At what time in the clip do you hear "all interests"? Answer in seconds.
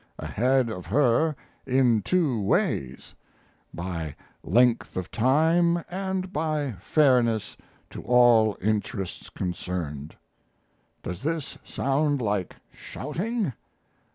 8.01-9.29